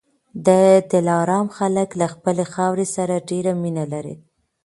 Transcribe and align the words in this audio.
د 0.47 0.49
دلارام 0.91 1.47
خلک 1.57 1.89
له 2.01 2.07
خپلي 2.13 2.45
خاورې 2.53 2.85
سره 2.95 3.25
ډېره 3.29 3.51
مینه 3.61 3.85
لري 3.93 4.15